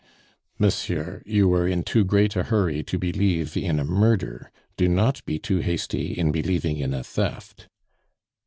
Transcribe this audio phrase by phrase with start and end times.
[0.57, 5.23] "Monsieur, you were in too great a hurry to believe in a murder; do not
[5.27, 7.69] be too hasty in believing in a theft."